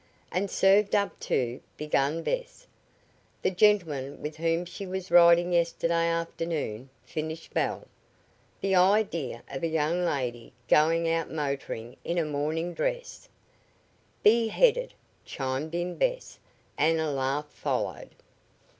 "And 0.31 0.49
served 0.49 0.95
up 0.95 1.19
to" 1.29 1.61
began 1.77 2.23
Bess. 2.23 2.65
"The 3.43 3.51
gentleman 3.51 4.19
with 4.19 4.37
whom 4.37 4.65
she 4.65 4.87
was 4.87 5.11
riding 5.11 5.53
yesterday 5.53 6.07
afternoon," 6.09 6.89
finished 7.05 7.53
Belle. 7.53 7.85
"The 8.61 8.73
idea 8.73 9.43
of 9.51 9.61
a 9.61 9.67
young 9.67 10.03
lady 10.03 10.53
going 10.67 11.07
out 11.07 11.29
motoring 11.29 11.97
in 12.03 12.17
a 12.17 12.25
morning 12.25 12.73
dress" 12.73 13.29
"Bareheaded," 14.23 14.95
chimed 15.23 15.75
in 15.75 15.97
Bess, 15.97 16.39
and 16.79 16.99
a 16.99 17.11
laugh 17.11 17.51
followed. 17.51 18.09